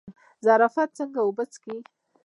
زرافه 0.45 0.83
څنګه 0.97 1.19
اوبه 1.23 1.43
څښي؟ 1.51 1.75